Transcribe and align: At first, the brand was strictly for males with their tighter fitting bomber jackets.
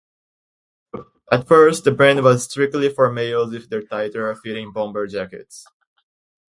At 1.31 1.47
first, 1.47 1.83
the 1.83 1.91
brand 1.91 2.23
was 2.23 2.45
strictly 2.45 2.89
for 2.89 3.11
males 3.11 3.51
with 3.51 3.69
their 3.69 3.83
tighter 3.83 4.33
fitting 4.33 4.71
bomber 4.73 5.05
jackets. 5.05 5.67